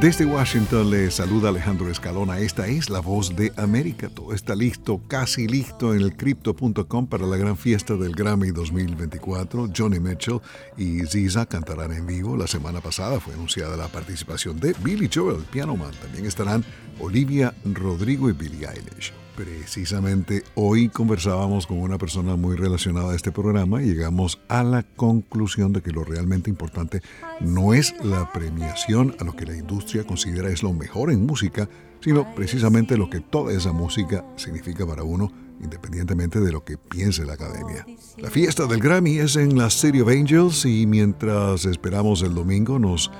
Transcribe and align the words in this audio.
Desde 0.00 0.24
Washington 0.24 0.90
le 0.90 1.10
saluda 1.10 1.50
Alejandro 1.50 1.88
Escalona. 1.90 2.38
Esta 2.38 2.66
es 2.66 2.88
la 2.88 3.00
voz 3.00 3.36
de 3.36 3.52
América. 3.56 4.08
Todo 4.08 4.32
está 4.32 4.56
listo, 4.56 5.00
casi 5.06 5.46
listo 5.46 5.94
en 5.94 6.00
el 6.00 6.16
crypto.com 6.16 7.06
para 7.06 7.26
la 7.26 7.36
gran 7.36 7.58
fiesta 7.58 7.94
del 7.94 8.14
Grammy 8.14 8.50
2024. 8.52 9.68
Johnny 9.76 10.00
Mitchell 10.00 10.40
y 10.78 11.06
Ziza 11.06 11.44
cantarán 11.44 11.92
en 11.92 12.06
vivo. 12.06 12.36
La 12.36 12.46
semana 12.46 12.80
pasada 12.80 13.20
fue 13.20 13.34
anunciada 13.34 13.76
la 13.76 13.88
participación 13.88 14.58
de 14.58 14.74
Billy 14.82 15.10
Joel, 15.12 15.44
piano 15.52 15.76
man. 15.76 15.92
También 16.00 16.24
estarán 16.24 16.64
Olivia 16.98 17.54
Rodrigo 17.64 18.30
y 18.30 18.32
Billie 18.32 18.66
Eilish. 18.66 19.12
Precisamente 19.36 20.44
hoy 20.54 20.90
conversábamos 20.90 21.66
con 21.66 21.78
una 21.78 21.96
persona 21.96 22.36
muy 22.36 22.54
relacionada 22.54 23.12
a 23.12 23.16
este 23.16 23.32
programa 23.32 23.82
y 23.82 23.86
llegamos 23.86 24.38
a 24.48 24.62
la 24.62 24.82
conclusión 24.82 25.72
de 25.72 25.80
que 25.80 25.90
lo 25.90 26.04
realmente 26.04 26.50
importante 26.50 27.00
no 27.40 27.72
es 27.72 27.94
la 28.04 28.30
premiación 28.30 29.16
a 29.18 29.24
lo 29.24 29.34
que 29.34 29.46
la 29.46 29.56
industria 29.56 30.04
considera 30.04 30.50
es 30.50 30.62
lo 30.62 30.74
mejor 30.74 31.10
en 31.10 31.24
música, 31.24 31.68
sino 32.00 32.34
precisamente 32.34 32.98
lo 32.98 33.08
que 33.08 33.20
toda 33.20 33.54
esa 33.54 33.72
música 33.72 34.22
significa 34.36 34.86
para 34.86 35.02
uno 35.02 35.32
independientemente 35.62 36.40
de 36.40 36.52
lo 36.52 36.64
que 36.64 36.76
piense 36.76 37.24
la 37.24 37.34
academia. 37.34 37.86
La 38.18 38.30
fiesta 38.30 38.66
del 38.66 38.80
Grammy 38.80 39.18
es 39.18 39.36
en 39.36 39.56
la 39.56 39.70
City 39.70 40.00
of 40.00 40.08
Angels 40.08 40.64
y 40.64 40.86
mientras 40.86 41.64
esperamos 41.64 42.22
el 42.22 42.34
domingo 42.34 42.78
nos 42.78 43.10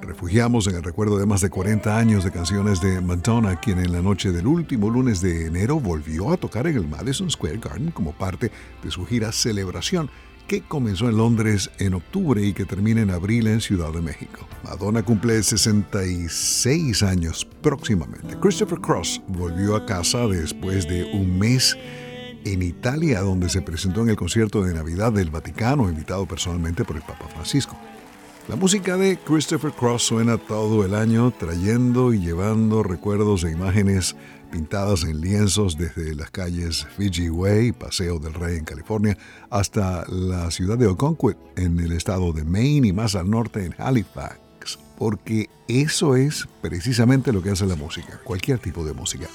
refugiamos 0.00 0.66
en 0.66 0.76
el 0.76 0.82
recuerdo 0.82 1.18
de 1.18 1.26
más 1.26 1.40
de 1.40 1.50
40 1.50 1.96
años 1.96 2.24
de 2.24 2.30
canciones 2.30 2.80
de 2.80 3.00
Madonna, 3.00 3.60
quien 3.60 3.78
en 3.78 3.92
la 3.92 4.02
noche 4.02 4.32
del 4.32 4.46
último 4.46 4.90
lunes 4.90 5.20
de 5.20 5.46
enero 5.46 5.80
volvió 5.80 6.32
a 6.32 6.36
tocar 6.36 6.66
en 6.66 6.76
el 6.76 6.88
Madison 6.88 7.30
Square 7.30 7.58
Garden 7.58 7.90
como 7.90 8.12
parte 8.12 8.50
de 8.82 8.90
su 8.90 9.06
gira 9.06 9.32
Celebración, 9.32 10.10
que 10.46 10.62
comenzó 10.62 11.08
en 11.08 11.18
Londres 11.18 11.70
en 11.78 11.94
octubre 11.94 12.42
y 12.42 12.54
que 12.54 12.64
termina 12.64 13.02
en 13.02 13.10
abril 13.10 13.46
en 13.48 13.60
Ciudad 13.60 13.92
de 13.92 14.00
México. 14.00 14.48
Madonna 14.64 15.02
cumple 15.02 15.42
66 15.42 17.02
años 17.02 17.46
próximamente. 17.60 18.38
Christopher 18.40 18.80
Cross 18.80 19.20
volvió 19.28 19.76
a 19.76 19.84
casa 19.84 20.26
después 20.26 20.88
de 20.88 21.04
un 21.12 21.38
mes 21.38 21.76
en 22.44 22.62
Italia, 22.62 23.20
donde 23.20 23.48
se 23.48 23.60
presentó 23.60 24.02
en 24.02 24.10
el 24.10 24.16
concierto 24.16 24.62
de 24.62 24.72
Navidad 24.72 25.12
del 25.12 25.30
Vaticano, 25.30 25.88
invitado 25.88 26.26
personalmente 26.26 26.84
por 26.84 26.96
el 26.96 27.02
Papa 27.02 27.28
Francisco. 27.28 27.76
La 28.48 28.56
música 28.56 28.96
de 28.96 29.18
Christopher 29.18 29.72
Cross 29.72 30.04
suena 30.04 30.38
todo 30.38 30.82
el 30.82 30.94
año 30.94 31.30
trayendo 31.38 32.14
y 32.14 32.20
llevando 32.20 32.82
recuerdos 32.82 33.44
e 33.44 33.50
imágenes 33.50 34.16
pintadas 34.50 35.04
en 35.04 35.20
lienzos 35.20 35.76
desde 35.76 36.14
las 36.14 36.30
calles 36.30 36.86
Fiji 36.96 37.28
Way, 37.28 37.72
Paseo 37.72 38.18
del 38.18 38.32
Rey 38.32 38.56
en 38.56 38.64
California, 38.64 39.18
hasta 39.50 40.06
la 40.08 40.50
ciudad 40.50 40.78
de 40.78 40.86
Oconquit 40.86 41.36
en 41.56 41.78
el 41.78 41.92
estado 41.92 42.32
de 42.32 42.44
Maine 42.44 42.88
y 42.88 42.92
más 42.94 43.16
al 43.16 43.28
norte 43.28 43.66
en 43.66 43.74
Halifax, 43.76 44.78
porque 44.96 45.50
eso 45.68 46.16
es 46.16 46.48
precisamente 46.62 47.34
lo 47.34 47.42
que 47.42 47.50
hace 47.50 47.66
la 47.66 47.76
música, 47.76 48.18
cualquier 48.24 48.60
tipo 48.60 48.82
de 48.82 48.94
música. 48.94 49.26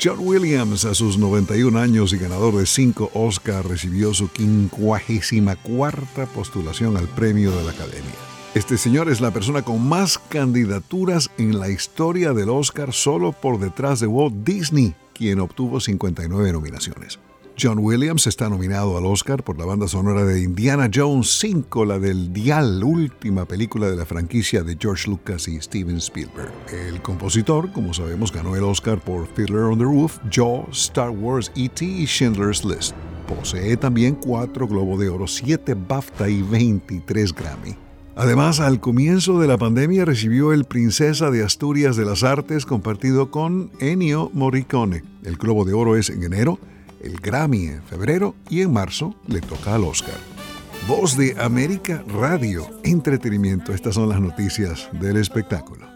John 0.00 0.18
Williams, 0.20 0.84
a 0.84 0.94
sus 0.94 1.18
91 1.18 1.76
años 1.76 2.12
y 2.12 2.18
ganador 2.18 2.54
de 2.54 2.66
5 2.66 3.10
Oscars, 3.14 3.66
recibió 3.66 4.14
su 4.14 4.28
54 4.28 6.28
postulación 6.32 6.96
al 6.96 7.08
premio 7.08 7.50
de 7.50 7.64
la 7.64 7.72
Academia. 7.72 8.33
Este 8.54 8.78
señor 8.78 9.08
es 9.08 9.20
la 9.20 9.32
persona 9.32 9.62
con 9.62 9.84
más 9.84 10.16
candidaturas 10.16 11.28
en 11.38 11.58
la 11.58 11.70
historia 11.70 12.32
del 12.32 12.50
Oscar 12.50 12.92
solo 12.92 13.32
por 13.32 13.58
detrás 13.58 13.98
de 13.98 14.06
Walt 14.06 14.44
Disney, 14.44 14.94
quien 15.12 15.40
obtuvo 15.40 15.80
59 15.80 16.52
nominaciones. 16.52 17.18
John 17.60 17.80
Williams 17.80 18.28
está 18.28 18.48
nominado 18.48 18.96
al 18.96 19.06
Oscar 19.06 19.42
por 19.42 19.58
la 19.58 19.64
banda 19.64 19.88
sonora 19.88 20.24
de 20.24 20.40
Indiana 20.40 20.88
Jones 20.92 21.36
5, 21.40 21.84
la 21.84 21.98
del 21.98 22.32
Dial, 22.32 22.84
última 22.84 23.44
película 23.44 23.90
de 23.90 23.96
la 23.96 24.04
franquicia 24.04 24.62
de 24.62 24.76
George 24.80 25.10
Lucas 25.10 25.48
y 25.48 25.60
Steven 25.60 25.96
Spielberg. 25.96 26.52
El 26.72 27.02
compositor, 27.02 27.72
como 27.72 27.92
sabemos, 27.92 28.30
ganó 28.30 28.54
el 28.54 28.62
Oscar 28.62 29.00
por 29.00 29.26
Fiddler 29.34 29.64
on 29.64 29.78
the 29.78 29.84
Roof, 29.84 30.18
Jaw, 30.30 30.68
Star 30.70 31.10
Wars, 31.10 31.50
E.T. 31.56 31.84
y 31.84 32.06
Schindler's 32.06 32.64
List. 32.64 32.94
Posee 33.26 33.76
también 33.76 34.14
4 34.14 34.68
Globo 34.68 34.96
de 34.96 35.08
Oro, 35.08 35.26
7 35.26 35.74
BAFTA 35.74 36.28
y 36.28 36.40
23 36.42 37.34
Grammy. 37.34 37.83
Además, 38.16 38.60
al 38.60 38.78
comienzo 38.78 39.40
de 39.40 39.48
la 39.48 39.58
pandemia 39.58 40.04
recibió 40.04 40.52
el 40.52 40.64
Princesa 40.64 41.30
de 41.30 41.42
Asturias 41.42 41.96
de 41.96 42.04
las 42.04 42.22
Artes 42.22 42.64
compartido 42.64 43.30
con 43.30 43.72
Ennio 43.80 44.30
Morricone. 44.32 45.02
El 45.24 45.36
Globo 45.36 45.64
de 45.64 45.72
Oro 45.72 45.96
es 45.96 46.10
en 46.10 46.22
enero, 46.22 46.60
el 47.02 47.16
Grammy 47.16 47.66
en 47.66 47.82
febrero 47.82 48.36
y 48.48 48.60
en 48.60 48.72
marzo 48.72 49.16
le 49.26 49.40
toca 49.40 49.74
al 49.74 49.84
Oscar. 49.84 50.14
Voz 50.86 51.16
de 51.16 51.34
América 51.40 52.04
Radio, 52.06 52.66
entretenimiento. 52.84 53.74
Estas 53.74 53.94
son 53.96 54.08
las 54.08 54.20
noticias 54.20 54.88
del 54.92 55.16
espectáculo. 55.16 55.93